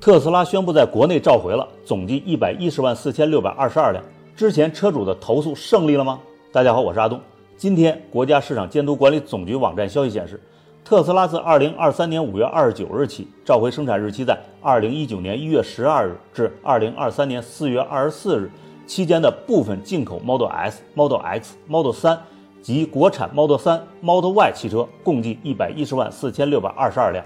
[0.00, 4.02] 特斯拉宣布在国内召回了总计一百一十万四千六百二十二辆。
[4.34, 6.18] 之前车主的投诉胜利了吗？
[6.50, 7.20] 大家好，我是阿东。
[7.58, 10.40] 今天国家市场监督管理总局网站消息显示，
[10.82, 18.50] 特斯拉自二零二三年五月二十九日起召回生产日期在二零一九年一月十二日至二零二三年四月二十四日
[18.86, 22.18] 期间的部分进口 Model S、Model X、Model 三
[22.62, 27.22] 及国产 Model 三、Model Y 汽车，共计一百一十万四千六百二十二辆。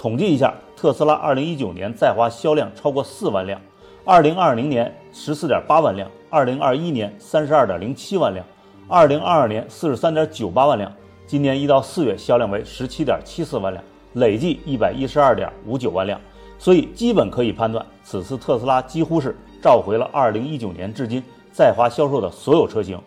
[0.00, 3.60] 统计一下，特斯拉二零一九年在华销量超过四万辆，
[4.02, 8.42] 二零二零年十四点八万辆，二零二一年三十二点零七万辆，
[8.88, 10.90] 二零二二年四十三点九八万辆，
[11.26, 16.18] 今年一到四月销量为十七点七四万辆，累计一百一十二点五九万辆。
[16.58, 22.98] 所以基本可以判断，此次特斯拉几乎是召回了二零一九年至今在华销售的所有车型。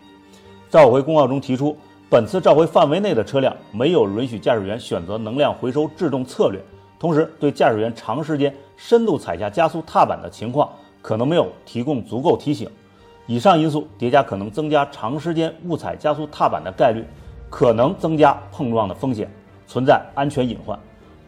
[0.70, 1.76] 召回公告中提出，
[2.08, 6.64] 本次召回范围内的车辆没有允许驾驶员选择能量回收制动策略。
[6.98, 10.70] 同时，对驾驶员长时间深度踩下加速踏板的情况，
[11.02, 12.68] 可能没有提供足够提醒。
[13.26, 17.04] 以上因素叠加，可能增加长时间误踩加速踏板的概率，
[17.50, 19.30] 可能增加碰撞的风险，
[19.66, 20.78] 存在安全隐患。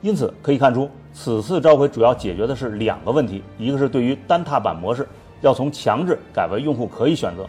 [0.03, 5.09] 因此，可以看出，此次召回主要解决的是两个问题：一个是对于单踏板模式
[5.41, 7.43] 要从强制改为用户可以选择；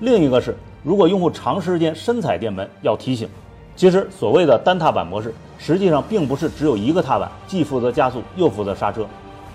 [0.00, 3.28] 另一个是如果用户长时间深踩电门要提醒。
[3.76, 9.06] 其实，所谓的单踏板模式，实际上并不是只有一个踏板，既负责加速又负责刹车，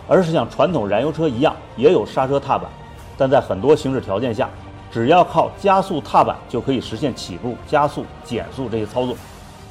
[0.08, 2.70] 而是像传统燃油车一样，也有刹车踏板。
[3.18, 4.48] 但在很多行驶条件下，
[4.92, 9.18] 只要靠加速踏板就可以实现起步、加速、减速这些操作。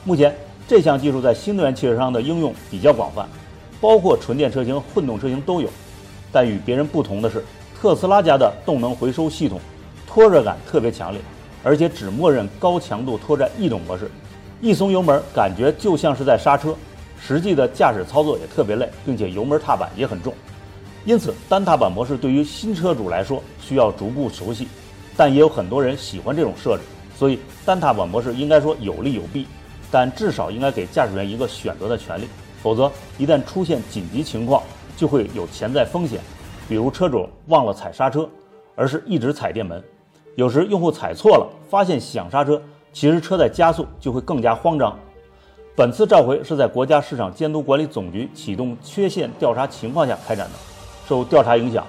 [0.03, 0.35] 目前，
[0.67, 3.29] 这项技术在新能源汽车上的应用比较广泛，
[3.81, 5.69] 包括纯电车型、混动车型都有。
[6.33, 7.45] 但与别人不同的是，
[7.81, 9.61] 特斯拉家的动能回收系统
[10.05, 11.21] 拖着感特别强烈，
[11.63, 14.11] 而且只默认高强度拖拽一种模式。
[14.61, 16.75] 一松油门，感觉就像是在刹车，
[17.21, 20.33] 实际的驾驶操作也特别累，并且油门踏板也很重。
[21.05, 24.67] 因此，单踏板模式对于新车主来说需要逐步熟悉，
[25.17, 26.83] 但也有很多人喜欢这种设置。
[27.17, 29.47] 所以，单踏板模式应该说有利有弊，
[29.91, 32.27] 但至少应该给驾驶员一个选择的权利。
[32.63, 34.63] 否则，一旦出现紧急情况，
[34.97, 36.21] 就会有潜在风险，
[36.69, 38.29] 比如车主忘了踩刹车，
[38.75, 39.83] 而是一直踩电门。
[40.37, 42.61] 有时用户踩错了，发现想刹车。
[42.95, 44.97] 其实车在加速就会更加慌张。
[45.75, 50.53] 本次召回是在国家市场监督管理总局启动缺陷调查情况下开展的。
[51.09, 51.85] 受调查影响，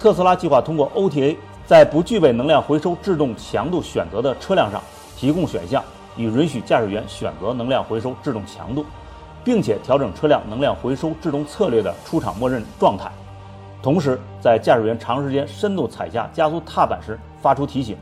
[0.00, 1.36] 特斯拉计划通过 OTA
[1.66, 4.82] 在不具备能量回收制动强度选择的车辆上
[5.14, 5.84] 提供选项，
[6.16, 8.82] 以允许驾驶员选择能量回收制动强度，
[9.44, 13.12] 并且调整车辆能量回收制动策略的出厂默认状态。
[13.82, 17.94] 同时，在驾驶员长时间深度踩下加速踏板时发出提醒。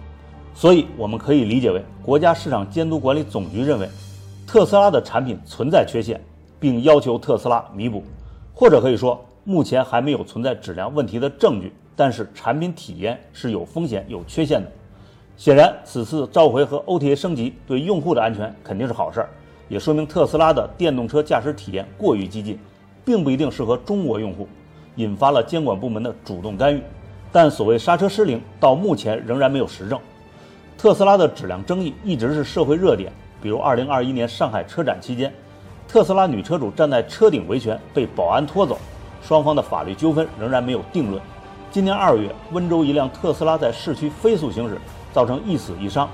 [0.54, 3.88] 所以，我们可以理解为，国家市场监督管理总局认为，
[4.46, 6.20] 特斯拉的产品存在缺陷，
[6.60, 8.04] 并要求特斯拉弥补，
[8.54, 14.70] 或者可以说，目前还没有存在质量问题的证据，但是产品体验是有风险、有缺陷的。
[15.36, 19.28] 显然，此次召回和 OTA 升级对用户的安全肯定是好事儿，
[19.68, 22.56] 也说明特斯拉的电动车驾驶体验过于激进，
[23.04, 24.46] 并不一定适合中国用户，
[24.94, 26.80] 引发了监管部门的主动干预。
[27.32, 29.98] 但所谓刹车失灵，到目前仍然没有实证。
[30.76, 35.32] 特斯拉的质量争议一直是社会热点，比如2021年上海车展期间，
[35.88, 38.78] 特斯拉女车主站在车顶维权被保安拖走，
[39.22, 41.22] 双方的法律纠纷仍然没有定论。
[41.70, 44.78] 今年二月，温州一辆特斯拉在市区飞速行驶，
[45.12, 46.08] 造成一死一伤。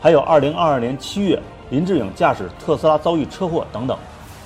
[0.00, 3.98] 还有2022年七月，林志颖驾驶特斯拉遭遇车祸等等。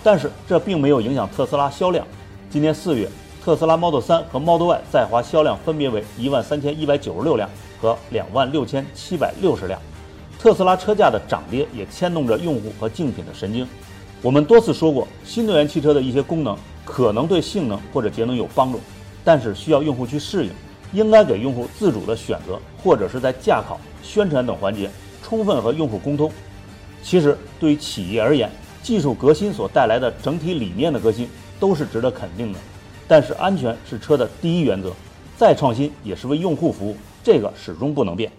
[0.02, 2.06] 但是这并没有影响特斯拉销量。
[2.48, 3.06] 今年四月，
[3.44, 7.48] 特斯拉 Model 3和 Model Y 在华销量分别为一万三千一百九十六辆。
[7.80, 9.80] 和两万六千七百六十辆，
[10.38, 13.66] 特斯拉车价的涨跌也牵动着用户和竞品的神经。
[14.22, 18.78] 我们多次说过，新能源汽车的一些功能可能对性能或者节能有帮助，
[19.24, 20.50] 但是需要用户去适应，
[20.92, 24.90] 应该给用户自主的选择，或者是在驾考、宣传等环节
[25.22, 26.30] 充分和用户沟通。
[27.02, 28.50] 其实对于企业而言，
[28.82, 31.26] 技术革新所带来的整体理念的革新
[31.58, 32.58] 都是值得肯定的，
[33.08, 34.92] 但是安全是车的第一原则，
[35.38, 36.96] 再创新也是为用户服务。
[37.22, 38.30] 这个始终不能变。